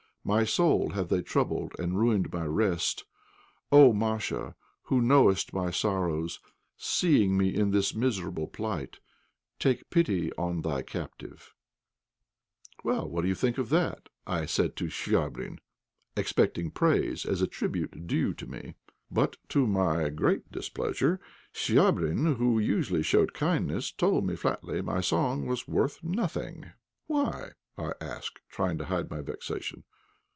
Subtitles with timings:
[0.23, 3.05] My soul have they troubled and ruined my rest.
[3.71, 3.91] "Oh!
[3.91, 6.39] Masha, who knowest my sorrows,
[6.77, 8.99] Seeing me in this miserable plight,
[9.57, 11.55] Take pity on thy captive."
[12.83, 15.57] "What do you think of that?" I said to Chvabrine,
[16.15, 18.75] expecting praise as a tribute due to me.
[19.09, 21.19] But to my great displeasure
[21.51, 26.71] Chvabrine, who usually showed kindness, told me flatly my song was worth nothing.
[27.07, 29.83] "Why?" I asked, trying to hide my vexation.